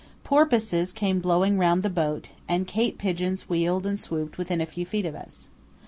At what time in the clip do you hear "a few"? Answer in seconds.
4.59-4.83